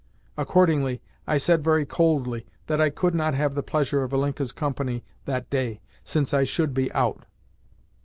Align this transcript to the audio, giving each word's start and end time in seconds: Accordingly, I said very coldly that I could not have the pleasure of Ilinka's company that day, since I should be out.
Accordingly, 0.35 0.99
I 1.27 1.37
said 1.37 1.63
very 1.63 1.85
coldly 1.85 2.47
that 2.65 2.81
I 2.81 2.89
could 2.89 3.13
not 3.13 3.35
have 3.35 3.53
the 3.53 3.61
pleasure 3.61 4.01
of 4.01 4.11
Ilinka's 4.11 4.51
company 4.51 5.03
that 5.25 5.51
day, 5.51 5.79
since 6.03 6.33
I 6.33 6.43
should 6.43 6.73
be 6.73 6.91
out. 6.93 7.27